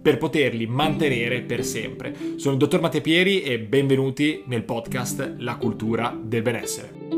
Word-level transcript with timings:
per 0.00 0.16
poterli 0.16 0.66
mantenere 0.66 1.42
per 1.42 1.64
sempre. 1.64 2.14
Sono 2.36 2.54
il 2.54 2.58
dottor 2.58 2.80
Matteo 2.80 3.00
Pieri 3.00 3.42
e 3.42 3.58
benvenuti 3.58 4.42
nel 4.46 4.64
podcast 4.64 5.34
La 5.38 5.56
cultura 5.56 6.16
del 6.18 6.42
benessere. 6.42 7.08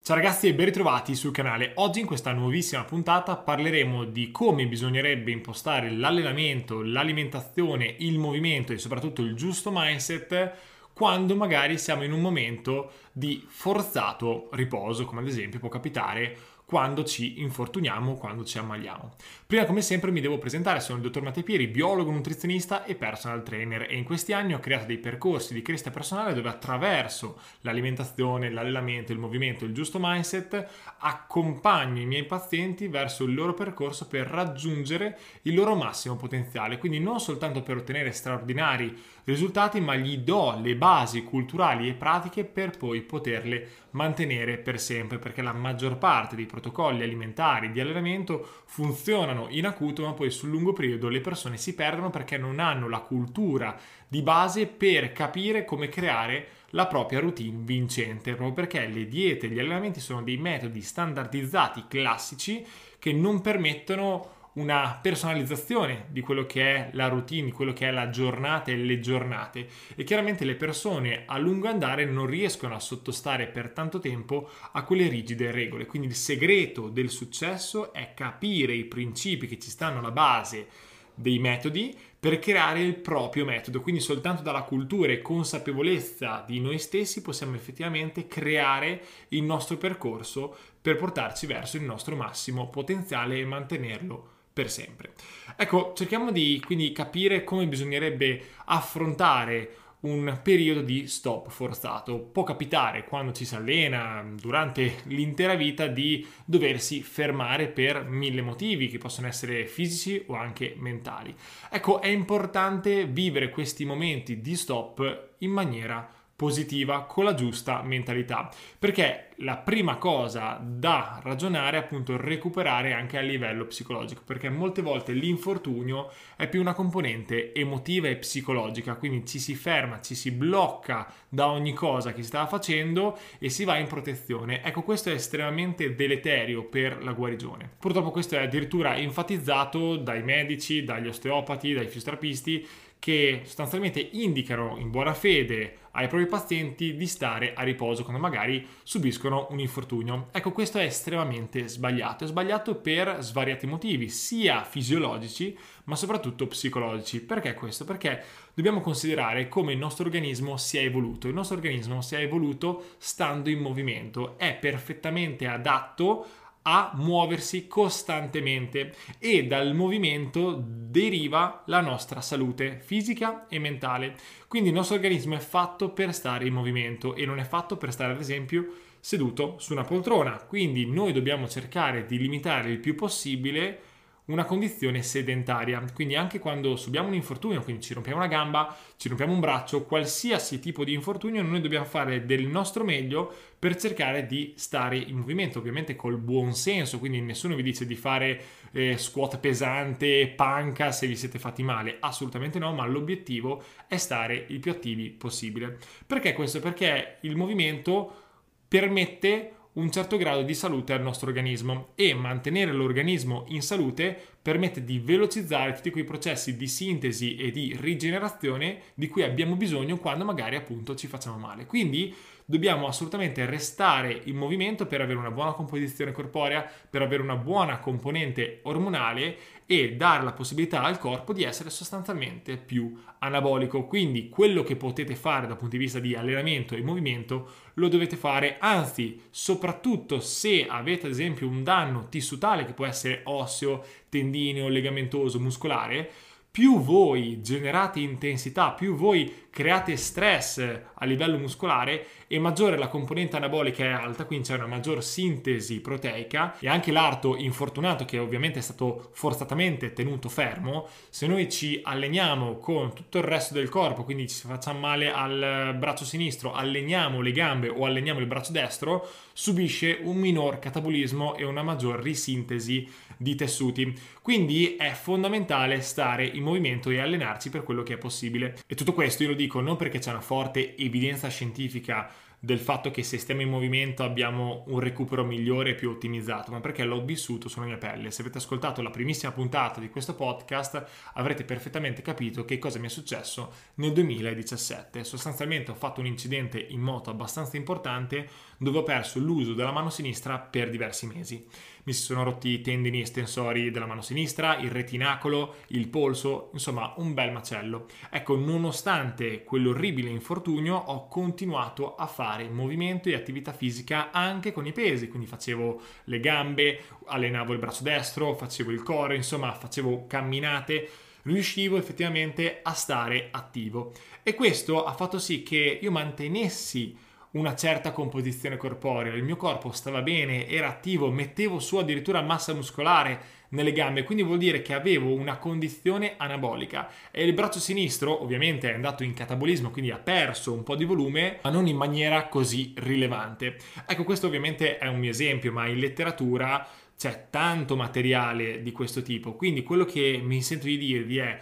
Ciao 0.00 0.16
ragazzi 0.16 0.48
e 0.48 0.54
ben 0.54 0.64
ritrovati 0.64 1.14
sul 1.14 1.32
canale. 1.32 1.72
Oggi 1.74 2.00
in 2.00 2.06
questa 2.06 2.32
nuovissima 2.32 2.84
puntata 2.84 3.36
parleremo 3.36 4.04
di 4.04 4.30
come 4.30 4.66
bisognerebbe 4.66 5.30
impostare 5.32 5.90
l'allenamento, 5.90 6.80
l'alimentazione, 6.82 7.94
il 7.98 8.18
movimento 8.18 8.72
e 8.72 8.78
soprattutto 8.78 9.20
il 9.20 9.34
giusto 9.34 9.70
mindset 9.70 10.54
quando 10.94 11.36
magari 11.36 11.78
siamo 11.78 12.02
in 12.02 12.12
un 12.12 12.20
momento 12.20 12.90
di 13.12 13.44
forzato 13.46 14.48
riposo, 14.52 15.04
come 15.04 15.20
ad 15.20 15.28
esempio 15.28 15.60
può 15.60 15.68
capitare 15.68 16.36
quando 16.68 17.02
ci 17.02 17.40
infortuniamo, 17.40 18.16
quando 18.16 18.44
ci 18.44 18.58
ammaliamo. 18.58 19.14
Prima 19.46 19.64
come 19.64 19.80
sempre 19.80 20.10
mi 20.10 20.20
devo 20.20 20.36
presentare, 20.36 20.80
sono 20.80 20.98
il 20.98 21.02
dottor 21.02 21.22
Matteo 21.22 21.42
Pieri, 21.42 21.66
biologo, 21.66 22.10
nutrizionista 22.10 22.84
e 22.84 22.94
personal 22.94 23.42
trainer. 23.42 23.86
E 23.88 23.96
in 23.96 24.04
questi 24.04 24.34
anni 24.34 24.52
ho 24.52 24.60
creato 24.60 24.84
dei 24.84 24.98
percorsi 24.98 25.54
di 25.54 25.62
crescita 25.62 25.90
personale 25.90 26.34
dove 26.34 26.50
attraverso 26.50 27.40
l'alimentazione, 27.62 28.50
l'allenamento, 28.50 29.12
il 29.12 29.18
movimento, 29.18 29.64
il 29.64 29.72
giusto 29.72 29.96
mindset 29.98 30.68
accompagno 30.98 32.02
i 32.02 32.06
miei 32.06 32.26
pazienti 32.26 32.86
verso 32.86 33.24
il 33.24 33.32
loro 33.32 33.54
percorso 33.54 34.06
per 34.06 34.26
raggiungere 34.26 35.16
il 35.44 35.54
loro 35.54 35.74
massimo 35.74 36.16
potenziale, 36.16 36.76
quindi 36.76 37.00
non 37.00 37.18
soltanto 37.18 37.62
per 37.62 37.78
ottenere 37.78 38.12
straordinari 38.12 38.94
risultati, 39.24 39.80
ma 39.80 39.94
gli 39.94 40.18
do 40.18 40.58
le 40.60 40.74
basi 40.74 41.22
culturali 41.22 41.88
e 41.88 41.94
pratiche 41.94 42.44
per 42.44 42.76
poi 42.76 43.00
poterle 43.02 43.86
mantenere 43.90 44.58
per 44.58 44.80
sempre, 44.80 45.18
perché 45.18 45.42
la 45.42 45.52
maggior 45.52 45.96
parte 45.98 46.36
dei 46.36 46.46
protocolli 46.58 47.02
alimentari 47.02 47.70
di 47.70 47.80
allenamento 47.80 48.46
funzionano 48.64 49.46
in 49.50 49.66
acuto, 49.66 50.04
ma 50.04 50.12
poi 50.12 50.30
sul 50.30 50.50
lungo 50.50 50.72
periodo 50.72 51.08
le 51.08 51.20
persone 51.20 51.56
si 51.56 51.74
perdono 51.74 52.10
perché 52.10 52.36
non 52.36 52.58
hanno 52.58 52.88
la 52.88 53.00
cultura 53.00 53.78
di 54.08 54.22
base 54.22 54.66
per 54.66 55.12
capire 55.12 55.64
come 55.64 55.88
creare 55.88 56.48
la 56.70 56.86
propria 56.86 57.20
routine 57.20 57.60
vincente, 57.62 58.34
proprio 58.34 58.52
perché 58.52 58.86
le 58.86 59.06
diete 59.06 59.46
e 59.46 59.50
gli 59.50 59.58
allenamenti 59.58 60.00
sono 60.00 60.22
dei 60.22 60.36
metodi 60.36 60.82
standardizzati 60.82 61.84
classici 61.88 62.66
che 62.98 63.12
non 63.12 63.40
permettono 63.40 64.36
una 64.58 64.98
personalizzazione 65.00 66.06
di 66.10 66.20
quello 66.20 66.44
che 66.44 66.62
è 66.62 66.90
la 66.92 67.08
routine, 67.08 67.46
di 67.46 67.52
quello 67.52 67.72
che 67.72 67.88
è 67.88 67.90
la 67.90 68.10
giornata 68.10 68.70
e 68.70 68.76
le 68.76 68.98
giornate 68.98 69.68
e 69.94 70.04
chiaramente 70.04 70.44
le 70.44 70.56
persone 70.56 71.22
a 71.26 71.38
lungo 71.38 71.68
andare 71.68 72.04
non 72.04 72.26
riescono 72.26 72.74
a 72.74 72.80
sottostare 72.80 73.46
per 73.46 73.70
tanto 73.70 74.00
tempo 74.00 74.50
a 74.72 74.82
quelle 74.82 75.08
rigide 75.08 75.52
regole. 75.52 75.86
Quindi 75.86 76.08
il 76.08 76.14
segreto 76.14 76.88
del 76.88 77.08
successo 77.08 77.92
è 77.92 78.12
capire 78.14 78.74
i 78.74 78.84
principi 78.84 79.46
che 79.46 79.58
ci 79.58 79.70
stanno 79.70 80.00
alla 80.00 80.10
base 80.10 80.66
dei 81.14 81.38
metodi 81.38 81.96
per 82.18 82.40
creare 82.40 82.80
il 82.80 82.96
proprio 82.96 83.44
metodo. 83.44 83.80
Quindi 83.80 84.00
soltanto 84.00 84.42
dalla 84.42 84.62
cultura 84.62 85.12
e 85.12 85.22
consapevolezza 85.22 86.44
di 86.46 86.60
noi 86.60 86.78
stessi 86.78 87.22
possiamo 87.22 87.54
effettivamente 87.54 88.26
creare 88.26 89.02
il 89.28 89.42
nostro 89.44 89.76
percorso 89.76 90.56
per 90.80 90.96
portarci 90.96 91.46
verso 91.46 91.76
il 91.76 91.84
nostro 91.84 92.16
massimo 92.16 92.68
potenziale 92.68 93.38
e 93.38 93.44
mantenerlo 93.44 94.36
per 94.58 94.70
sempre. 94.70 95.12
Ecco, 95.54 95.92
cerchiamo 95.94 96.32
di 96.32 96.60
quindi 96.64 96.90
capire 96.90 97.44
come 97.44 97.68
bisognerebbe 97.68 98.42
affrontare 98.64 99.76
un 100.00 100.40
periodo 100.42 100.82
di 100.82 101.06
stop 101.06 101.48
forzato. 101.48 102.18
Può 102.18 102.42
capitare 102.42 103.04
quando 103.04 103.30
ci 103.30 103.44
si 103.44 103.54
allena 103.54 104.24
durante 104.40 105.02
l'intera 105.04 105.54
vita 105.54 105.86
di 105.86 106.26
doversi 106.44 107.02
fermare 107.02 107.68
per 107.68 108.04
mille 108.04 108.42
motivi 108.42 108.88
che 108.88 108.98
possono 108.98 109.28
essere 109.28 109.66
fisici 109.66 110.24
o 110.26 110.34
anche 110.34 110.74
mentali. 110.76 111.32
Ecco, 111.70 112.00
è 112.00 112.08
importante 112.08 113.06
vivere 113.06 113.50
questi 113.50 113.84
momenti 113.84 114.40
di 114.40 114.56
stop 114.56 115.34
in 115.38 115.52
maniera 115.52 116.17
positiva 116.38 117.02
con 117.02 117.24
la 117.24 117.34
giusta 117.34 117.82
mentalità. 117.82 118.48
Perché 118.78 119.30
la 119.38 119.56
prima 119.56 119.96
cosa 119.96 120.60
da 120.62 121.20
ragionare 121.24 121.76
è 121.76 121.80
appunto 121.80 122.16
recuperare 122.16 122.92
anche 122.92 123.18
a 123.18 123.22
livello 123.22 123.66
psicologico 123.66 124.22
perché 124.24 124.48
molte 124.48 124.80
volte 124.80 125.12
l'infortunio 125.12 126.10
è 126.36 126.48
più 126.48 126.60
una 126.60 126.74
componente 126.74 127.52
emotiva 127.52 128.06
e 128.06 128.16
psicologica 128.16 128.94
quindi 128.94 129.26
ci 129.26 129.38
si 129.38 129.54
ferma 129.54 130.00
ci 130.00 130.14
si 130.14 130.30
blocca 130.30 131.12
da 131.28 131.50
ogni 131.50 131.72
cosa 131.72 132.12
che 132.12 132.22
si 132.22 132.28
stava 132.28 132.46
facendo 132.46 133.18
e 133.40 133.48
si 133.48 133.64
va 133.64 133.76
in 133.76 133.88
protezione. 133.88 134.62
Ecco 134.62 134.82
questo 134.82 135.10
è 135.10 135.14
estremamente 135.14 135.96
deleterio 135.96 136.64
per 136.64 137.02
la 137.02 137.12
guarigione. 137.12 137.68
Purtroppo 137.78 138.12
questo 138.12 138.36
è 138.36 138.42
addirittura 138.42 138.96
enfatizzato 138.96 139.96
dai 139.96 140.22
medici 140.22 140.84
dagli 140.84 141.08
osteopati 141.08 141.72
dai 141.72 141.86
fisioterapisti 141.86 142.66
che 142.98 143.42
sostanzialmente 143.44 144.08
indicano 144.12 144.76
in 144.78 144.90
buona 144.90 145.14
fede 145.14 145.78
ai 145.98 146.06
propri 146.08 146.26
pazienti 146.26 146.94
di 146.94 147.06
stare 147.06 147.54
a 147.54 147.62
riposo 147.62 148.02
quando 148.02 148.20
magari 148.20 148.64
subiscono 148.84 149.48
un 149.50 149.58
infortunio. 149.58 150.28
Ecco, 150.30 150.52
questo 150.52 150.78
è 150.78 150.84
estremamente 150.84 151.66
sbagliato. 151.66 152.24
È 152.24 152.26
sbagliato 152.28 152.76
per 152.76 153.16
svariati 153.20 153.66
motivi, 153.66 154.08
sia 154.08 154.62
fisiologici 154.62 155.56
ma 155.84 155.96
soprattutto 155.96 156.46
psicologici. 156.46 157.20
Perché 157.20 157.54
questo? 157.54 157.84
Perché 157.84 158.22
dobbiamo 158.54 158.80
considerare 158.80 159.48
come 159.48 159.72
il 159.72 159.78
nostro 159.78 160.04
organismo 160.04 160.56
si 160.56 160.78
è 160.78 160.82
evoluto. 160.82 161.26
Il 161.26 161.34
nostro 161.34 161.56
organismo 161.56 162.00
si 162.00 162.14
è 162.14 162.20
evoluto 162.20 162.94
stando 162.98 163.50
in 163.50 163.58
movimento, 163.58 164.38
è 164.38 164.54
perfettamente 164.54 165.46
adatto 165.46 166.26
a 166.70 166.90
muoversi 166.96 167.66
costantemente 167.66 168.94
e 169.18 169.46
dal 169.46 169.74
movimento 169.74 170.62
deriva 170.62 171.62
la 171.64 171.80
nostra 171.80 172.20
salute 172.20 172.80
fisica 172.82 173.46
e 173.48 173.58
mentale. 173.58 174.14
Quindi 174.48 174.68
il 174.68 174.74
nostro 174.74 174.96
organismo 174.96 175.34
è 175.34 175.38
fatto 175.38 175.88
per 175.90 176.12
stare 176.12 176.46
in 176.46 176.52
movimento 176.52 177.14
e 177.14 177.24
non 177.24 177.38
è 177.38 177.44
fatto 177.44 177.78
per 177.78 177.90
stare 177.90 178.12
ad 178.12 178.20
esempio 178.20 178.66
seduto 179.00 179.56
su 179.58 179.72
una 179.72 179.84
poltrona. 179.84 180.32
Quindi 180.46 180.84
noi 180.84 181.12
dobbiamo 181.12 181.48
cercare 181.48 182.04
di 182.04 182.18
limitare 182.18 182.70
il 182.70 182.80
più 182.80 182.94
possibile 182.94 183.80
una 184.28 184.44
condizione 184.44 185.02
sedentaria. 185.02 185.82
Quindi 185.92 186.14
anche 186.14 186.38
quando 186.38 186.76
subiamo 186.76 187.08
un 187.08 187.14
infortunio, 187.14 187.62
quindi 187.62 187.82
ci 187.82 187.94
rompiamo 187.94 188.18
una 188.18 188.28
gamba, 188.28 188.76
ci 188.96 189.08
rompiamo 189.08 189.32
un 189.32 189.40
braccio, 189.40 189.84
qualsiasi 189.84 190.60
tipo 190.60 190.84
di 190.84 190.92
infortunio, 190.92 191.42
noi 191.42 191.60
dobbiamo 191.60 191.84
fare 191.84 192.24
del 192.24 192.46
nostro 192.46 192.84
meglio 192.84 193.32
per 193.58 193.76
cercare 193.76 194.26
di 194.26 194.54
stare 194.56 194.96
in 194.96 195.16
movimento, 195.16 195.58
ovviamente 195.58 195.96
col 195.96 196.18
buon 196.18 196.54
senso, 196.54 196.98
quindi 196.98 197.20
nessuno 197.20 197.54
vi 197.54 197.62
dice 197.62 197.86
di 197.86 197.96
fare 197.96 198.40
eh, 198.72 198.96
squat 198.96 199.38
pesante, 199.38 200.28
panca 200.28 200.92
se 200.92 201.06
vi 201.06 201.16
siete 201.16 201.38
fatti 201.38 201.62
male, 201.62 201.96
assolutamente 202.00 202.58
no, 202.58 202.72
ma 202.72 202.86
l'obiettivo 202.86 203.62
è 203.88 203.96
stare 203.96 204.44
il 204.48 204.60
più 204.60 204.70
attivi 204.70 205.10
possibile. 205.10 205.78
Perché 206.06 206.34
questo? 206.34 206.60
Perché 206.60 207.16
il 207.22 207.34
movimento 207.34 208.26
permette 208.68 209.54
un 209.78 209.92
certo 209.92 210.16
grado 210.16 210.42
di 210.42 210.54
salute 210.54 210.92
al 210.92 211.02
nostro 211.02 211.28
organismo 211.28 211.90
e 211.94 212.12
mantenere 212.12 212.72
l'organismo 212.72 213.44
in 213.48 213.62
salute 213.62 214.20
permette 214.42 214.82
di 214.82 214.98
velocizzare 214.98 215.72
tutti 215.72 215.90
quei 215.90 216.04
processi 216.04 216.56
di 216.56 216.66
sintesi 216.66 217.36
e 217.36 217.52
di 217.52 217.76
rigenerazione 217.78 218.80
di 218.94 219.06
cui 219.06 219.22
abbiamo 219.22 219.54
bisogno 219.54 219.98
quando 219.98 220.24
magari 220.24 220.56
appunto 220.56 220.96
ci 220.96 221.06
facciamo 221.06 221.38
male. 221.38 221.66
Quindi 221.66 222.12
dobbiamo 222.44 222.88
assolutamente 222.88 223.44
restare 223.46 224.22
in 224.24 224.34
movimento 224.34 224.86
per 224.86 225.00
avere 225.00 225.18
una 225.18 225.30
buona 225.30 225.52
composizione 225.52 226.12
corporea, 226.12 226.68
per 226.88 227.02
avere 227.02 227.22
una 227.22 227.36
buona 227.36 227.78
componente 227.78 228.60
ormonale 228.62 229.36
e 229.70 229.96
dare 229.96 230.24
la 230.24 230.32
possibilità 230.32 230.82
al 230.82 230.96
corpo 230.96 231.34
di 231.34 231.42
essere 231.42 231.68
sostanzialmente 231.68 232.56
più 232.56 232.90
anabolico. 233.18 233.84
Quindi 233.84 234.30
quello 234.30 234.62
che 234.62 234.76
potete 234.76 235.14
fare 235.14 235.46
dal 235.46 235.58
punto 235.58 235.76
di 235.76 235.82
vista 235.82 235.98
di 235.98 236.14
allenamento 236.14 236.74
e 236.74 236.80
movimento 236.80 237.50
lo 237.74 237.88
dovete 237.88 238.16
fare, 238.16 238.56
anzi, 238.58 239.20
soprattutto 239.28 240.20
se 240.20 240.66
avete 240.66 241.04
ad 241.04 241.12
esempio 241.12 241.46
un 241.46 241.62
danno 241.62 242.08
tissutale 242.08 242.64
che 242.64 242.72
può 242.72 242.86
essere 242.86 243.20
osseo, 243.24 243.84
tendineo, 244.08 244.68
legamentoso, 244.68 245.38
muscolare, 245.38 246.10
più 246.50 246.80
voi 246.80 247.42
generate 247.42 248.00
intensità, 248.00 248.72
più 248.72 248.94
voi 248.94 249.48
create 249.50 249.98
stress 249.98 250.80
a 250.98 251.04
livello 251.04 251.38
muscolare 251.38 252.06
e 252.26 252.38
maggiore 252.38 252.76
la 252.76 252.88
componente 252.88 253.36
anabolica 253.36 253.84
è 253.84 253.88
alta, 253.88 254.24
quindi 254.24 254.48
c'è 254.48 254.54
una 254.54 254.66
maggior 254.66 255.02
sintesi 255.02 255.80
proteica 255.80 256.58
e 256.58 256.68
anche 256.68 256.92
l'arto 256.92 257.36
infortunato 257.36 258.04
che 258.04 258.18
ovviamente 258.18 258.58
è 258.58 258.62
stato 258.62 259.10
forzatamente 259.12 259.92
tenuto 259.92 260.28
fermo, 260.28 260.88
se 261.08 261.26
noi 261.26 261.50
ci 261.50 261.80
alleniamo 261.82 262.58
con 262.58 262.92
tutto 262.94 263.18
il 263.18 263.24
resto 263.24 263.54
del 263.54 263.68
corpo, 263.68 264.04
quindi 264.04 264.28
ci 264.28 264.46
facciamo 264.46 264.80
male 264.80 265.12
al 265.12 265.74
braccio 265.78 266.04
sinistro, 266.04 266.52
alleniamo 266.52 267.20
le 267.20 267.32
gambe 267.32 267.68
o 267.68 267.84
alleniamo 267.84 268.20
il 268.20 268.26
braccio 268.26 268.52
destro, 268.52 269.08
subisce 269.32 269.98
un 270.02 270.16
minor 270.16 270.58
catabolismo 270.58 271.36
e 271.36 271.44
una 271.44 271.62
maggior 271.62 272.00
risintesi 272.00 272.88
di 273.16 273.34
tessuti. 273.34 273.96
Quindi 274.22 274.76
è 274.76 274.92
fondamentale 274.92 275.80
stare 275.80 276.26
in 276.26 276.42
movimento 276.42 276.90
e 276.90 276.98
allenarci 276.98 277.50
per 277.50 277.62
quello 277.62 277.82
che 277.82 277.94
è 277.94 277.98
possibile. 277.98 278.56
E 278.66 278.74
tutto 278.74 278.92
questo 278.92 279.22
io 279.22 279.30
lo 279.30 279.34
dico 279.34 279.60
non 279.60 279.76
perché 279.76 279.98
c'è 279.98 280.10
una 280.10 280.20
forte 280.20 280.74
evidenza 280.88 281.28
scientifica 281.28 282.10
del 282.40 282.60
fatto 282.60 282.90
che 282.92 283.02
se 283.02 283.18
stiamo 283.18 283.40
in 283.40 283.48
movimento 283.48 284.04
abbiamo 284.04 284.62
un 284.68 284.78
recupero 284.78 285.24
migliore 285.24 285.70
e 285.70 285.74
più 285.74 285.90
ottimizzato, 285.90 286.52
ma 286.52 286.60
perché 286.60 286.84
l'ho 286.84 287.04
vissuto 287.04 287.48
sulla 287.48 287.66
mia 287.66 287.78
pelle. 287.78 288.12
Se 288.12 288.20
avete 288.20 288.38
ascoltato 288.38 288.80
la 288.80 288.90
primissima 288.90 289.32
puntata 289.32 289.80
di 289.80 289.90
questo 289.90 290.14
podcast 290.14 290.84
avrete 291.14 291.44
perfettamente 291.44 292.00
capito 292.00 292.44
che 292.44 292.58
cosa 292.58 292.78
mi 292.78 292.86
è 292.86 292.90
successo 292.90 293.52
nel 293.74 293.92
2017. 293.92 295.02
Sostanzialmente 295.02 295.72
ho 295.72 295.74
fatto 295.74 296.00
un 296.00 296.06
incidente 296.06 296.58
in 296.60 296.80
moto 296.80 297.10
abbastanza 297.10 297.56
importante 297.56 298.28
dove 298.56 298.78
ho 298.78 298.82
perso 298.84 299.18
l'uso 299.18 299.54
della 299.54 299.72
mano 299.72 299.90
sinistra 299.90 300.38
per 300.38 300.70
diversi 300.70 301.06
mesi 301.06 301.44
mi 301.88 301.94
si 301.94 302.02
sono 302.02 302.22
rotti 302.22 302.50
i 302.50 302.60
tendini 302.60 303.00
estensori 303.00 303.70
della 303.70 303.86
mano 303.86 304.02
sinistra, 304.02 304.58
il 304.58 304.70
retinacolo, 304.70 305.54
il 305.68 305.88
polso, 305.88 306.50
insomma 306.52 306.92
un 306.98 307.14
bel 307.14 307.32
macello. 307.32 307.86
Ecco, 308.10 308.36
nonostante 308.36 309.42
quell'orribile 309.42 310.10
infortunio 310.10 310.76
ho 310.76 311.08
continuato 311.08 311.94
a 311.94 312.06
fare 312.06 312.50
movimento 312.50 313.08
e 313.08 313.14
attività 313.14 313.54
fisica 313.54 314.10
anche 314.10 314.52
con 314.52 314.66
i 314.66 314.72
pesi, 314.72 315.08
quindi 315.08 315.26
facevo 315.26 315.80
le 316.04 316.20
gambe, 316.20 316.82
allenavo 317.06 317.54
il 317.54 317.58
braccio 317.58 317.84
destro, 317.84 318.34
facevo 318.34 318.70
il 318.70 318.82
core, 318.82 319.16
insomma 319.16 319.50
facevo 319.54 320.06
camminate. 320.06 320.90
Riuscivo 321.22 321.78
effettivamente 321.78 322.60
a 322.62 322.72
stare 322.74 323.28
attivo. 323.30 323.92
E 324.22 324.34
questo 324.34 324.84
ha 324.84 324.92
fatto 324.92 325.18
sì 325.18 325.42
che 325.42 325.78
io 325.80 325.90
mantenessi 325.90 326.96
una 327.32 327.54
certa 327.54 327.92
composizione 327.92 328.56
corporea, 328.56 329.14
il 329.14 329.22
mio 329.22 329.36
corpo 329.36 329.70
stava 329.72 330.02
bene, 330.02 330.48
era 330.48 330.68
attivo, 330.68 331.10
mettevo 331.10 331.58
su 331.58 331.76
addirittura 331.76 332.22
massa 332.22 332.54
muscolare 332.54 333.36
nelle 333.50 333.72
gambe, 333.72 334.02
quindi 334.02 334.22
vuol 334.22 334.38
dire 334.38 334.62
che 334.62 334.74
avevo 334.74 335.12
una 335.12 335.38
condizione 335.38 336.14
anabolica. 336.16 336.90
E 337.10 337.24
il 337.24 337.32
braccio 337.32 337.58
sinistro 337.58 338.22
ovviamente 338.22 338.70
è 338.70 338.74
andato 338.74 339.04
in 339.04 339.14
catabolismo, 339.14 339.70
quindi 339.70 339.90
ha 339.90 339.98
perso 339.98 340.52
un 340.52 340.62
po' 340.62 340.76
di 340.76 340.84
volume, 340.84 341.38
ma 341.42 341.50
non 341.50 341.66
in 341.66 341.76
maniera 341.76 342.28
così 342.28 342.72
rilevante. 342.76 343.56
Ecco, 343.86 344.04
questo 344.04 344.26
ovviamente 344.26 344.78
è 344.78 344.86
un 344.86 344.98
mio 344.98 345.10
esempio, 345.10 345.52
ma 345.52 345.66
in 345.66 345.78
letteratura 345.78 346.66
c'è 346.96 347.26
tanto 347.30 347.76
materiale 347.76 348.60
di 348.62 348.72
questo 348.72 349.02
tipo, 349.02 349.34
quindi 349.34 349.62
quello 349.62 349.84
che 349.84 350.20
mi 350.20 350.42
sento 350.42 350.66
di 350.66 350.76
dirvi 350.76 351.18
è 351.18 351.38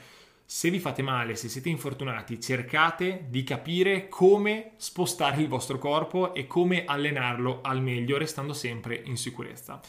se 0.48 0.70
vi 0.70 0.78
fate 0.78 1.02
male, 1.02 1.34
se 1.34 1.48
siete 1.48 1.69
infortunati, 1.69 2.40
cercate 2.40 3.26
di 3.28 3.43
capire 3.43 4.08
come 4.08 4.75
spostare 4.76 5.43
il 5.43 5.48
vostro 5.48 5.76
corpo 5.76 6.34
e 6.34 6.46
come 6.46 6.84
allenarlo 6.84 7.58
al 7.62 7.82
meglio, 7.82 8.16
restando 8.16 8.52
sempre 8.52 9.02
in 9.06 9.16
sicurezza. 9.16 9.81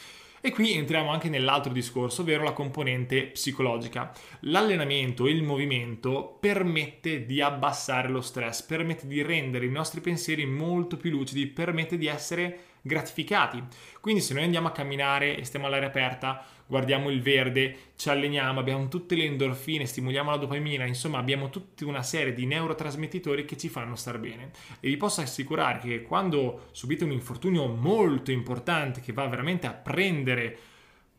E 0.41 0.51
qui 0.51 0.73
entriamo 0.73 1.11
anche 1.11 1.29
nell'altro 1.29 1.71
discorso, 1.71 2.21
ovvero 2.21 2.43
la 2.43 2.53
componente 2.53 3.27
psicologica. 3.27 4.11
L'allenamento 4.41 5.27
il 5.27 5.43
movimento 5.43 6.37
permette 6.39 7.25
di 7.25 7.41
abbassare 7.41 8.07
lo 8.07 8.21
stress, 8.21 8.63
permette 8.63 9.07
di 9.07 9.21
rendere 9.21 9.65
i 9.65 9.71
nostri 9.71 9.99
pensieri 9.99 10.45
molto 10.45 10.97
più 10.97 11.11
lucidi, 11.11 11.47
permette 11.47 11.97
di 11.97 12.07
essere 12.07 12.59
gratificati. 12.87 13.61
Quindi 14.01 14.21
se 14.21 14.33
noi 14.33 14.45
andiamo 14.45 14.67
a 14.67 14.71
camminare 14.71 15.37
e 15.37 15.43
stiamo 15.43 15.67
all'aria 15.67 15.89
aperta, 15.89 16.43
guardiamo 16.65 17.09
il 17.11 17.21
verde, 17.21 17.91
ci 17.95 18.09
alleniamo, 18.09 18.59
abbiamo 18.59 18.87
tutte 18.87 19.15
le 19.15 19.25
endorfine, 19.25 19.85
stimoliamo 19.85 20.31
la 20.31 20.37
dopamina, 20.37 20.85
insomma 20.85 21.19
abbiamo 21.19 21.51
tutta 21.51 21.85
una 21.85 22.01
serie 22.01 22.33
di 22.33 22.47
neurotrasmettitori 22.47 23.45
che 23.45 23.57
ci 23.57 23.69
fanno 23.69 23.95
star 23.95 24.17
bene. 24.17 24.51
E 24.79 24.87
vi 24.87 24.97
posso 24.97 25.21
assicurare 25.21 25.79
che 25.79 26.01
quando 26.01 26.69
subite 26.71 27.03
un 27.03 27.11
infortunio 27.11 27.67
molto 27.67 28.31
importante 28.31 29.01
che 29.01 29.13
va 29.13 29.27
veramente 29.27 29.67
a 29.67 29.73
prendere 29.73 30.57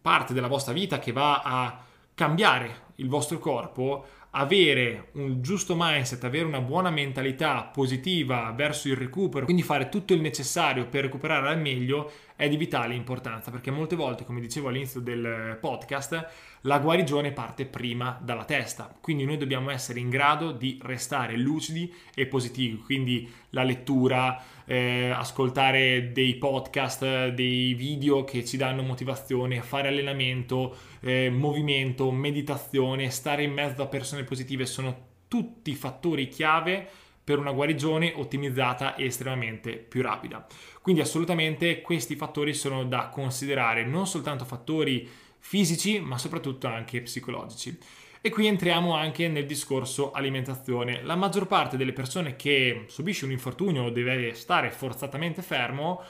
parte 0.01 0.35
della 0.35 0.49
vostra 0.49 0.73
vita, 0.73 0.99
che 0.99 1.13
va 1.13 1.43
a 1.43 1.85
cambiare 2.15 2.87
il 2.97 3.09
vostro 3.09 3.39
corpo, 3.39 4.07
avere 4.31 5.09
un 5.13 5.41
giusto 5.41 5.75
mindset, 5.77 6.23
avere 6.25 6.45
una 6.45 6.61
buona 6.61 6.91
mentalità 6.91 7.63
positiva 7.63 8.53
verso 8.55 8.89
il 8.89 8.97
recupero, 8.97 9.45
quindi 9.45 9.63
fare 9.63 9.89
tutto 9.89 10.13
il 10.13 10.21
necessario 10.21 10.87
per 10.87 11.05
recuperare 11.05 11.49
al 11.49 11.61
meglio 11.61 12.11
è 12.37 12.49
di 12.49 12.57
vitale 12.57 12.95
importanza 12.95 13.51
perché 13.51 13.71
molte 13.71 13.97
volte, 13.97 14.25
come 14.25 14.41
dicevo 14.41 14.69
all'inizio 14.69 15.01
del 15.01 15.57
podcast, 15.61 16.29
la 16.63 16.79
guarigione 16.79 17.33
parte 17.33 17.65
prima 17.65 18.19
dalla 18.23 18.45
testa, 18.45 18.95
quindi 19.01 19.25
noi 19.25 19.39
dobbiamo 19.39 19.71
essere 19.71 20.01
in 20.01 20.11
grado 20.11 20.53
di 20.53 20.79
restare 20.83 21.37
lucidi 21.37 21.93
e 22.15 22.27
positivi, 22.27 22.77
quindi 22.79 23.29
la 23.51 23.63
lettura, 23.63 24.41
eh, 24.69 25.09
ascoltare 25.09 26.13
dei 26.13 26.35
podcast, 26.35 27.29
dei 27.29 27.73
video 27.73 28.25
che 28.25 28.45
ci 28.45 28.59
danno 28.59 28.83
motivazione, 28.83 29.63
fare 29.63 29.89
allenamento, 29.89 30.77
eh, 31.01 31.31
movimento, 31.31 32.11
meditazione, 32.11 33.09
stare 33.11 33.45
in 33.45 33.53
mezzo 33.53 33.83
a 33.83 33.87
persone 33.87 34.25
positive 34.25 34.67
sono 34.67 35.07
tutti 35.27 35.75
fattori 35.75 36.29
chiave 36.29 36.87
per 37.25 37.39
una 37.39 37.53
guarigione 37.53 38.13
ottimizzata 38.15 38.95
e 38.95 39.07
estremamente 39.07 39.73
più 39.77 40.03
rapida. 40.03 40.47
Quindi 40.83 41.01
assolutamente 41.01 41.81
questi 41.81 42.15
fattori 42.15 42.53
sono 42.53 42.85
da 42.85 43.09
considerare, 43.09 43.87
non 43.87 44.07
soltanto 44.07 44.45
fattori 44.45 45.09
fisici, 45.39 45.99
ma 45.99 46.19
soprattutto 46.19 46.67
anche 46.67 47.01
psicologici. 47.01 47.79
E 48.21 48.31
qui 48.31 48.47
entriamo 48.47 48.95
anche 48.95 49.29
nel 49.29 49.47
discorso 49.47 50.11
alimentazione. 50.11 51.03
La 51.03 51.15
maggior 51.15 51.47
parte 51.47 51.77
delle 51.77 51.93
persone 51.93 52.35
che 52.35 52.85
subisce 52.89 53.25
un 53.25 53.31
infortunio 53.31 53.85
o 53.85 53.91
deve 53.91 54.35
stare 54.35 54.71
forzatamente 54.71 55.41
fermo 55.41 56.03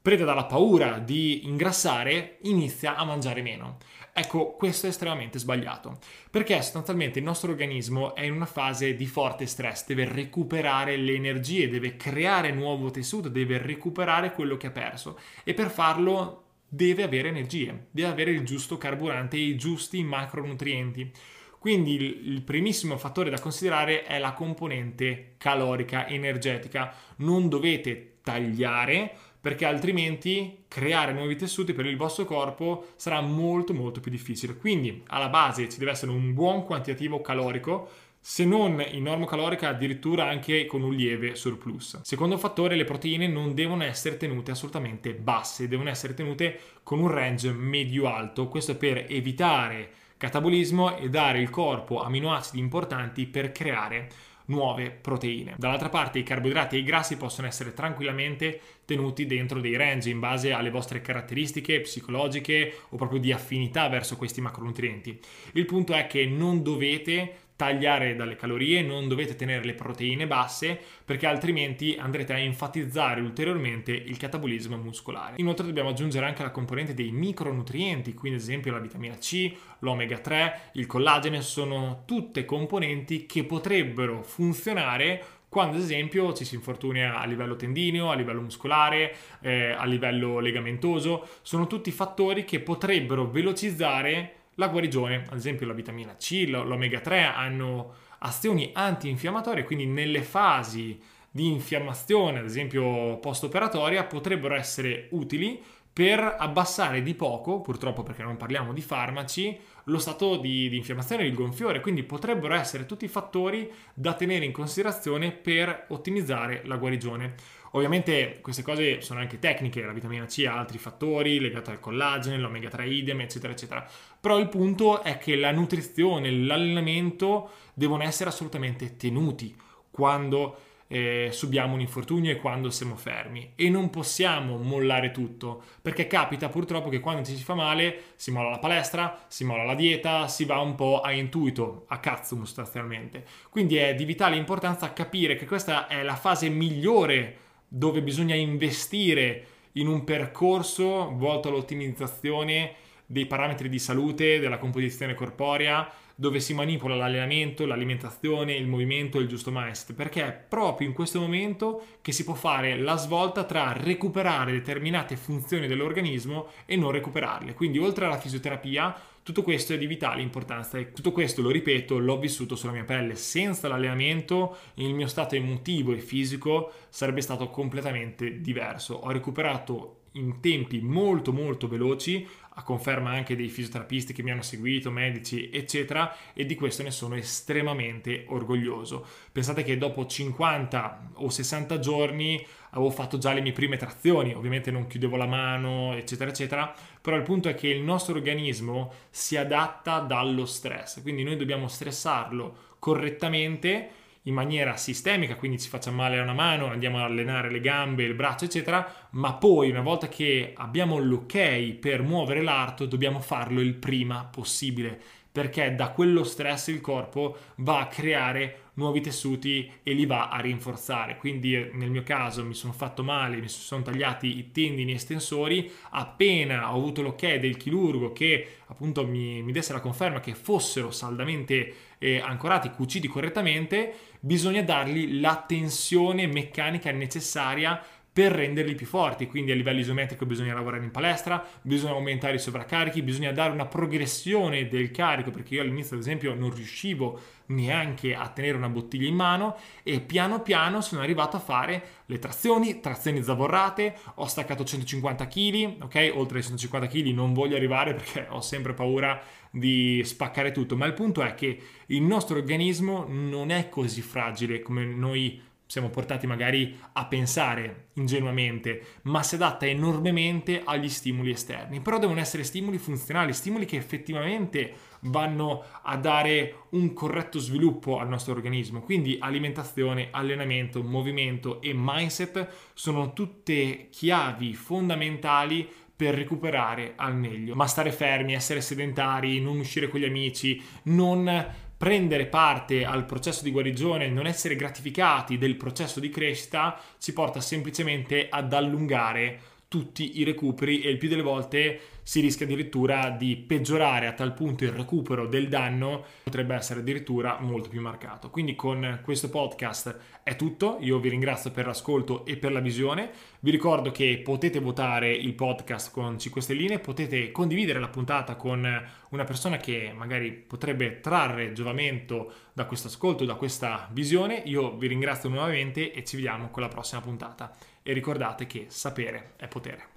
preda 0.00 0.24
dalla 0.24 0.46
paura 0.46 0.98
di 0.98 1.46
ingrassare, 1.46 2.38
inizia 2.42 2.96
a 2.96 3.04
mangiare 3.04 3.42
meno. 3.42 3.76
Ecco, 4.12 4.52
questo 4.52 4.86
è 4.86 4.88
estremamente 4.88 5.38
sbagliato, 5.38 5.98
perché 6.30 6.56
sostanzialmente 6.62 7.18
il 7.18 7.24
nostro 7.26 7.50
organismo 7.50 8.14
è 8.14 8.22
in 8.22 8.32
una 8.32 8.46
fase 8.46 8.96
di 8.96 9.06
forte 9.06 9.46
stress, 9.46 9.86
deve 9.86 10.06
recuperare 10.06 10.96
le 10.96 11.12
energie, 11.12 11.68
deve 11.68 11.96
creare 11.96 12.52
nuovo 12.52 12.90
tessuto, 12.90 13.28
deve 13.28 13.58
recuperare 13.58 14.32
quello 14.32 14.56
che 14.56 14.68
ha 14.68 14.72
perso 14.72 15.18
e 15.44 15.52
per 15.52 15.70
farlo 15.70 16.44
deve 16.66 17.02
avere 17.02 17.28
energie, 17.28 17.88
deve 17.90 18.08
avere 18.08 18.30
il 18.30 18.44
giusto 18.44 18.78
carburante 18.78 19.36
e 19.36 19.40
i 19.40 19.56
giusti 19.56 20.02
macronutrienti. 20.02 21.12
Quindi 21.60 22.26
il 22.26 22.40
primissimo 22.40 22.96
fattore 22.96 23.28
da 23.28 23.38
considerare 23.38 24.04
è 24.04 24.18
la 24.18 24.32
componente 24.32 25.34
calorica 25.36 26.08
energetica. 26.08 26.90
Non 27.16 27.50
dovete 27.50 28.14
tagliare 28.22 29.12
perché 29.38 29.66
altrimenti 29.66 30.64
creare 30.68 31.12
nuovi 31.12 31.36
tessuti 31.36 31.74
per 31.74 31.84
il 31.84 31.98
vostro 31.98 32.24
corpo 32.24 32.92
sarà 32.96 33.20
molto 33.20 33.74
molto 33.74 34.00
più 34.00 34.10
difficile. 34.10 34.56
Quindi 34.56 35.02
alla 35.08 35.28
base 35.28 35.68
ci 35.68 35.78
deve 35.78 35.90
essere 35.90 36.12
un 36.12 36.32
buon 36.32 36.64
quantitativo 36.64 37.20
calorico, 37.20 37.90
se 38.18 38.46
non 38.46 38.82
in 38.92 39.02
norma 39.02 39.26
calorica 39.26 39.68
addirittura 39.68 40.26
anche 40.26 40.64
con 40.64 40.82
un 40.82 40.94
lieve 40.94 41.34
surplus. 41.34 42.00
Secondo 42.00 42.38
fattore, 42.38 42.74
le 42.74 42.84
proteine 42.84 43.26
non 43.26 43.52
devono 43.52 43.84
essere 43.84 44.16
tenute 44.16 44.50
assolutamente 44.50 45.12
basse, 45.12 45.68
devono 45.68 45.90
essere 45.90 46.14
tenute 46.14 46.58
con 46.82 47.00
un 47.00 47.08
range 47.08 47.52
medio-alto, 47.52 48.48
questo 48.48 48.76
per 48.76 49.04
evitare 49.10 49.90
catabolismo 50.20 50.98
e 50.98 51.08
dare 51.08 51.38
al 51.38 51.48
corpo 51.48 52.02
aminoacidi 52.02 52.58
importanti 52.58 53.24
per 53.24 53.52
creare 53.52 54.08
nuove 54.46 54.90
proteine. 54.90 55.54
Dall'altra 55.56 55.88
parte 55.88 56.18
i 56.18 56.22
carboidrati 56.22 56.76
e 56.76 56.80
i 56.80 56.82
grassi 56.82 57.16
possono 57.16 57.46
essere 57.46 57.72
tranquillamente 57.72 58.60
tenuti 58.84 59.24
dentro 59.24 59.62
dei 59.62 59.76
range 59.76 60.10
in 60.10 60.18
base 60.18 60.52
alle 60.52 60.68
vostre 60.68 61.00
caratteristiche 61.00 61.80
psicologiche 61.80 62.80
o 62.90 62.96
proprio 62.98 63.18
di 63.18 63.32
affinità 63.32 63.88
verso 63.88 64.18
questi 64.18 64.42
macronutrienti. 64.42 65.18
Il 65.52 65.64
punto 65.64 65.94
è 65.94 66.06
che 66.06 66.26
non 66.26 66.62
dovete 66.62 67.36
tagliare 67.60 68.16
dalle 68.16 68.36
calorie, 68.36 68.80
non 68.80 69.06
dovete 69.06 69.36
tenere 69.36 69.62
le 69.66 69.74
proteine 69.74 70.26
basse 70.26 70.80
perché 71.04 71.26
altrimenti 71.26 71.94
andrete 71.98 72.32
a 72.32 72.38
enfatizzare 72.38 73.20
ulteriormente 73.20 73.92
il 73.92 74.16
catabolismo 74.16 74.78
muscolare. 74.78 75.34
Inoltre 75.36 75.66
dobbiamo 75.66 75.90
aggiungere 75.90 76.24
anche 76.24 76.42
la 76.42 76.52
componente 76.52 76.94
dei 76.94 77.10
micronutrienti, 77.10 78.14
quindi 78.14 78.38
ad 78.38 78.44
esempio 78.44 78.72
la 78.72 78.78
vitamina 78.78 79.14
C, 79.16 79.52
l'omega 79.80 80.16
3, 80.16 80.70
il 80.74 80.86
collagene, 80.86 81.42
sono 81.42 82.04
tutte 82.06 82.46
componenti 82.46 83.26
che 83.26 83.44
potrebbero 83.44 84.22
funzionare 84.22 85.22
quando 85.50 85.76
ad 85.76 85.82
esempio 85.82 86.32
ci 86.32 86.46
si 86.46 86.54
infortuna 86.54 87.18
a 87.18 87.26
livello 87.26 87.56
tendineo, 87.56 88.10
a 88.10 88.14
livello 88.14 88.40
muscolare, 88.40 89.14
eh, 89.42 89.72
a 89.72 89.84
livello 89.84 90.38
legamentoso, 90.38 91.28
sono 91.42 91.66
tutti 91.66 91.90
fattori 91.90 92.44
che 92.44 92.60
potrebbero 92.60 93.28
velocizzare 93.28 94.36
la 94.60 94.68
guarigione, 94.68 95.24
ad 95.30 95.38
esempio 95.38 95.66
la 95.66 95.72
vitamina 95.72 96.14
C, 96.16 96.44
l'omega 96.46 97.00
3 97.00 97.22
hanno 97.22 97.94
azioni 98.18 98.70
antinfiammatorie, 98.74 99.64
quindi 99.64 99.86
nelle 99.86 100.22
fasi 100.22 101.00
di 101.30 101.46
infiammazione, 101.46 102.40
ad 102.40 102.44
esempio 102.44 103.18
post-operatoria, 103.18 104.04
potrebbero 104.04 104.54
essere 104.54 105.08
utili 105.12 105.62
per 105.92 106.36
abbassare 106.38 107.02
di 107.02 107.14
poco, 107.14 107.62
purtroppo 107.62 108.02
perché 108.02 108.22
non 108.22 108.36
parliamo 108.36 108.74
di 108.74 108.82
farmaci, 108.82 109.58
lo 109.84 109.98
stato 109.98 110.36
di, 110.36 110.68
di 110.68 110.76
infiammazione, 110.76 111.24
il 111.24 111.34
gonfiore, 111.34 111.80
quindi 111.80 112.02
potrebbero 112.02 112.54
essere 112.54 112.84
tutti 112.84 113.08
fattori 113.08 113.70
da 113.94 114.12
tenere 114.12 114.44
in 114.44 114.52
considerazione 114.52 115.32
per 115.32 115.86
ottimizzare 115.88 116.62
la 116.66 116.76
guarigione. 116.76 117.34
Ovviamente 117.72 118.38
queste 118.40 118.62
cose 118.62 119.00
sono 119.00 119.20
anche 119.20 119.38
tecniche, 119.38 119.82
la 119.82 119.92
vitamina 119.92 120.26
C 120.26 120.44
ha 120.48 120.58
altri 120.58 120.78
fattori 120.78 121.38
legati 121.38 121.70
al 121.70 121.80
collagene, 121.80 122.38
l'omega 122.38 122.68
3 122.68 122.86
idem, 122.86 123.20
eccetera, 123.20 123.52
eccetera. 123.52 123.86
Però 124.20 124.38
il 124.38 124.48
punto 124.48 125.02
è 125.02 125.18
che 125.18 125.36
la 125.36 125.52
nutrizione, 125.52 126.30
l'allenamento 126.30 127.50
devono 127.74 128.02
essere 128.02 128.30
assolutamente 128.30 128.96
tenuti 128.96 129.54
quando 129.90 130.56
eh, 130.92 131.28
subiamo 131.30 131.74
un 131.74 131.80
infortunio 131.80 132.32
e 132.32 132.36
quando 132.36 132.68
siamo 132.68 132.96
fermi 132.96 133.52
e 133.54 133.70
non 133.70 133.90
possiamo 133.90 134.56
mollare 134.56 135.12
tutto 135.12 135.62
perché 135.80 136.08
capita 136.08 136.48
purtroppo 136.48 136.88
che 136.88 136.98
quando 136.98 137.22
ci 137.22 137.36
si 137.36 137.44
fa 137.44 137.54
male 137.54 138.14
si 138.16 138.32
molla 138.32 138.50
la 138.50 138.58
palestra, 138.58 139.24
si 139.28 139.44
molla 139.44 139.62
la 139.62 139.76
dieta, 139.76 140.26
si 140.26 140.44
va 140.44 140.58
un 140.58 140.74
po' 140.74 141.00
a 141.00 141.12
intuito, 141.12 141.84
a 141.86 141.98
cazzo 142.00 142.34
sostanzialmente. 142.34 143.24
Quindi 143.50 143.76
è 143.76 143.94
di 143.94 144.04
vitale 144.04 144.34
importanza 144.34 144.92
capire 144.92 145.36
che 145.36 145.46
questa 145.46 145.86
è 145.86 146.02
la 146.02 146.16
fase 146.16 146.48
migliore 146.48 147.36
dove 147.72 148.02
bisogna 148.02 148.34
investire 148.34 149.46
in 149.74 149.86
un 149.86 150.02
percorso 150.02 151.12
volto 151.16 151.48
all'ottimizzazione 151.48 152.74
dei 153.06 153.26
parametri 153.26 153.68
di 153.68 153.78
salute, 153.78 154.40
della 154.40 154.58
composizione 154.58 155.14
corporea, 155.14 155.88
dove 156.16 156.40
si 156.40 156.52
manipola 156.52 156.96
l'allenamento, 156.96 157.64
l'alimentazione, 157.64 158.54
il 158.54 158.66
movimento 158.66 159.18
e 159.18 159.22
il 159.22 159.28
giusto 159.28 159.50
mindset, 159.52 159.94
perché 159.94 160.26
è 160.26 160.32
proprio 160.32 160.86
in 160.86 160.94
questo 160.94 161.20
momento 161.20 161.82
che 162.02 162.12
si 162.12 162.24
può 162.24 162.34
fare 162.34 162.76
la 162.76 162.96
svolta 162.96 163.44
tra 163.44 163.72
recuperare 163.72 164.52
determinate 164.52 165.16
funzioni 165.16 165.66
dell'organismo 165.66 166.48
e 166.66 166.76
non 166.76 166.90
recuperarle. 166.90 167.54
Quindi 167.54 167.78
oltre 167.78 168.04
alla 168.04 168.18
fisioterapia, 168.18 168.94
tutto 169.22 169.42
questo 169.42 169.74
è 169.74 169.78
di 169.78 169.86
vitale 169.86 170.22
importanza 170.22 170.78
e 170.78 170.92
tutto 170.92 171.12
questo, 171.12 171.42
lo 171.42 171.50
ripeto, 171.50 171.98
l'ho 171.98 172.18
vissuto 172.18 172.56
sulla 172.56 172.72
mia 172.72 172.84
pelle. 172.84 173.14
Senza 173.14 173.68
l'allenamento 173.68 174.56
il 174.74 174.94
mio 174.94 175.06
stato 175.06 175.34
emotivo 175.34 175.92
e 175.92 175.98
fisico 175.98 176.72
sarebbe 176.88 177.20
stato 177.20 177.50
completamente 177.50 178.40
diverso. 178.40 178.94
Ho 178.94 179.10
recuperato 179.10 179.99
in 180.12 180.40
tempi 180.40 180.80
molto 180.80 181.32
molto 181.32 181.68
veloci 181.68 182.26
a 182.54 182.62
conferma 182.62 183.10
anche 183.10 183.36
dei 183.36 183.48
fisioterapisti 183.48 184.12
che 184.12 184.22
mi 184.22 184.30
hanno 184.30 184.42
seguito, 184.42 184.90
medici, 184.90 185.50
eccetera, 185.50 186.14
e 186.34 186.44
di 186.44 186.54
questo 186.54 186.82
ne 186.82 186.90
sono 186.90 187.14
estremamente 187.14 188.24
orgoglioso. 188.28 189.06
Pensate 189.32 189.62
che 189.62 189.78
dopo 189.78 190.04
50 190.04 191.12
o 191.14 191.28
60 191.30 191.78
giorni 191.78 192.44
avevo 192.70 192.90
fatto 192.90 193.18
già 193.18 193.32
le 193.32 193.40
mie 193.40 193.52
prime 193.52 193.76
trazioni, 193.76 194.34
ovviamente 194.34 194.70
non 194.70 194.86
chiudevo 194.86 195.16
la 195.16 195.26
mano, 195.26 195.94
eccetera, 195.94 196.30
eccetera, 196.30 196.74
però 197.00 197.16
il 197.16 197.22
punto 197.22 197.48
è 197.48 197.54
che 197.54 197.68
il 197.68 197.82
nostro 197.82 198.14
organismo 198.14 198.92
si 199.10 199.36
adatta 199.36 200.00
dallo 200.00 200.44
stress, 200.44 201.00
quindi 201.02 201.22
noi 201.22 201.36
dobbiamo 201.36 201.66
stressarlo 201.68 202.68
correttamente 202.78 203.90
in 204.24 204.34
maniera 204.34 204.76
sistemica, 204.76 205.36
quindi 205.36 205.58
ci 205.58 205.68
faccia 205.68 205.90
male 205.90 206.18
a 206.18 206.22
una 206.22 206.34
mano, 206.34 206.66
andiamo 206.66 206.98
ad 206.98 207.04
allenare 207.10 207.50
le 207.50 207.60
gambe, 207.60 208.04
il 208.04 208.14
braccio, 208.14 208.44
eccetera, 208.44 209.08
ma 209.10 209.34
poi 209.34 209.70
una 209.70 209.80
volta 209.80 210.08
che 210.08 210.52
abbiamo 210.56 210.98
l'ok 210.98 211.76
per 211.80 212.02
muovere 212.02 212.42
l'arto, 212.42 212.84
dobbiamo 212.86 213.20
farlo 213.20 213.60
il 213.60 213.74
prima 213.74 214.28
possibile, 214.30 215.00
perché 215.32 215.74
da 215.74 215.90
quello 215.90 216.24
stress 216.24 216.68
il 216.68 216.80
corpo 216.80 217.36
va 217.56 217.80
a 217.80 217.86
creare 217.86 218.70
nuovi 218.74 219.00
tessuti 219.00 219.70
e 219.82 219.92
li 219.92 220.06
va 220.06 220.28
a 220.28 220.40
rinforzare. 220.40 221.16
Quindi 221.18 221.70
nel 221.74 221.90
mio 221.90 222.02
caso 222.02 222.44
mi 222.44 222.54
sono 222.54 222.72
fatto 222.72 223.02
male, 223.02 223.36
mi 223.36 223.48
sono 223.48 223.82
tagliati 223.82 224.38
i 224.38 224.50
tendini 224.50 224.92
estensori, 224.92 225.70
appena 225.90 226.72
ho 226.72 226.78
avuto 226.78 227.02
l'ok 227.02 227.36
del 227.36 227.56
chirurgo 227.56 228.12
che 228.12 228.56
appunto 228.66 229.06
mi, 229.06 229.42
mi 229.42 229.52
desse 229.52 229.72
la 229.72 229.80
conferma 229.80 230.20
che 230.20 230.34
fossero 230.34 230.90
saldamente 230.90 231.74
eh, 231.98 232.18
ancorati, 232.18 232.70
cuciti 232.70 233.06
correttamente, 233.06 233.92
bisogna 234.20 234.62
dargli 234.62 235.20
la 235.20 235.44
tensione 235.46 236.26
meccanica 236.26 236.90
necessaria 236.90 237.80
per 238.12 238.32
renderli 238.32 238.74
più 238.74 238.86
forti. 238.86 239.26
Quindi 239.26 239.52
a 239.52 239.54
livello 239.54 239.80
isometrico 239.80 240.26
bisogna 240.26 240.54
lavorare 240.54 240.84
in 240.84 240.90
palestra, 240.90 241.44
bisogna 241.62 241.92
aumentare 241.92 242.34
i 242.34 242.38
sovraccarichi, 242.38 243.02
bisogna 243.02 243.32
dare 243.32 243.52
una 243.52 243.66
progressione 243.66 244.68
del 244.68 244.90
carico, 244.90 245.30
perché 245.30 245.54
io 245.54 245.62
all'inizio 245.62 245.96
ad 245.96 246.02
esempio 246.02 246.34
non 246.34 246.52
riuscivo 246.52 247.20
neanche 247.46 248.14
a 248.14 248.28
tenere 248.28 248.56
una 248.56 248.68
bottiglia 248.68 249.08
in 249.08 249.14
mano 249.14 249.56
e 249.82 250.00
piano 250.00 250.40
piano 250.40 250.80
sono 250.80 251.00
arrivato 251.00 251.36
a 251.36 251.40
fare 251.40 251.82
le 252.06 252.18
trazioni, 252.18 252.80
trazioni 252.80 253.22
zavorrate, 253.22 253.96
ho 254.16 254.26
staccato 254.26 254.64
150 254.64 255.26
kg, 255.26 255.76
ok? 255.82 256.12
Oltre 256.14 256.38
ai 256.38 256.44
150 256.44 256.86
kg 256.86 257.06
non 257.08 257.32
voglio 257.32 257.56
arrivare 257.56 257.94
perché 257.94 258.26
ho 258.28 258.40
sempre 258.40 258.74
paura 258.74 259.20
di 259.50 260.00
spaccare 260.04 260.52
tutto, 260.52 260.76
ma 260.76 260.86
il 260.86 260.94
punto 260.94 261.22
è 261.22 261.34
che 261.34 261.60
il 261.86 262.02
nostro 262.02 262.36
organismo 262.36 263.04
non 263.08 263.50
è 263.50 263.68
così 263.68 264.00
fragile 264.00 264.62
come 264.62 264.84
noi 264.84 265.42
siamo 265.70 265.88
portati 265.88 266.26
magari 266.26 266.76
a 266.94 267.06
pensare 267.06 267.90
ingenuamente, 267.92 268.98
ma 269.02 269.22
si 269.22 269.36
adatta 269.36 269.66
enormemente 269.66 270.62
agli 270.64 270.88
stimoli 270.88 271.30
esterni. 271.30 271.80
Però 271.80 272.00
devono 272.00 272.18
essere 272.18 272.42
stimoli 272.42 272.76
funzionali, 272.76 273.32
stimoli 273.32 273.66
che 273.66 273.76
effettivamente 273.76 274.72
vanno 275.02 275.62
a 275.82 275.96
dare 275.96 276.64
un 276.70 276.92
corretto 276.92 277.38
sviluppo 277.38 278.00
al 278.00 278.08
nostro 278.08 278.32
organismo. 278.32 278.80
Quindi 278.80 279.18
alimentazione, 279.20 280.08
allenamento, 280.10 280.82
movimento 280.82 281.60
e 281.60 281.70
mindset 281.72 282.48
sono 282.74 283.12
tutte 283.12 283.90
chiavi 283.90 284.54
fondamentali 284.54 285.68
per 285.94 286.16
recuperare 286.16 286.94
al 286.96 287.14
meglio. 287.14 287.54
Ma 287.54 287.68
stare 287.68 287.92
fermi, 287.92 288.34
essere 288.34 288.60
sedentari, 288.60 289.40
non 289.40 289.60
uscire 289.60 289.86
con 289.86 290.00
gli 290.00 290.04
amici, 290.04 290.60
non 290.84 291.68
prendere 291.80 292.26
parte 292.26 292.84
al 292.84 293.06
processo 293.06 293.42
di 293.42 293.50
guarigione, 293.50 294.10
non 294.10 294.26
essere 294.26 294.54
gratificati 294.54 295.38
del 295.38 295.56
processo 295.56 295.98
di 295.98 296.10
crescita, 296.10 296.78
ci 296.98 297.14
porta 297.14 297.40
semplicemente 297.40 298.26
ad 298.28 298.52
allungare 298.52 299.40
tutti 299.70 300.18
i 300.18 300.24
recuperi 300.24 300.80
e 300.80 300.90
il 300.90 300.98
più 300.98 301.08
delle 301.08 301.22
volte 301.22 301.80
si 302.02 302.18
rischia 302.18 302.44
addirittura 302.44 303.10
di 303.10 303.36
peggiorare 303.36 304.08
a 304.08 304.12
tal 304.12 304.34
punto 304.34 304.64
il 304.64 304.72
recupero 304.72 305.28
del 305.28 305.48
danno 305.48 306.04
potrebbe 306.24 306.56
essere 306.56 306.80
addirittura 306.80 307.38
molto 307.38 307.68
più 307.68 307.80
marcato. 307.80 308.30
Quindi 308.30 308.56
con 308.56 308.98
questo 309.04 309.30
podcast 309.30 309.96
è 310.24 310.34
tutto, 310.34 310.78
io 310.80 310.98
vi 310.98 311.10
ringrazio 311.10 311.52
per 311.52 311.66
l'ascolto 311.66 312.24
e 312.24 312.36
per 312.36 312.50
la 312.50 312.58
visione, 312.58 313.12
vi 313.38 313.52
ricordo 313.52 313.92
che 313.92 314.20
potete 314.24 314.58
votare 314.58 315.12
il 315.12 315.34
podcast 315.34 315.92
con 315.92 316.18
5 316.18 316.40
stelline, 316.40 316.80
potete 316.80 317.30
condividere 317.30 317.78
la 317.78 317.86
puntata 317.86 318.34
con 318.34 318.66
una 319.10 319.24
persona 319.24 319.58
che 319.58 319.92
magari 319.94 320.32
potrebbe 320.32 320.98
trarre 320.98 321.52
giovamento 321.52 322.32
da 322.52 322.64
questo 322.64 322.88
ascolto, 322.88 323.24
da 323.24 323.36
questa 323.36 323.88
visione, 323.92 324.42
io 324.46 324.76
vi 324.76 324.88
ringrazio 324.88 325.28
nuovamente 325.28 325.92
e 325.92 326.02
ci 326.02 326.16
vediamo 326.16 326.50
con 326.50 326.60
la 326.60 326.68
prossima 326.68 327.00
puntata 327.00 327.56
e 327.82 327.92
ricordate 327.92 328.46
che 328.46 328.66
sapere 328.68 329.34
è 329.36 329.48
potere. 329.48 329.89